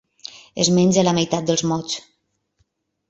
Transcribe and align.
Es 0.63 0.71
menja 0.77 1.03
la 1.07 1.13
meitat 1.19 1.47
dels 1.51 1.65
mots. 1.73 2.01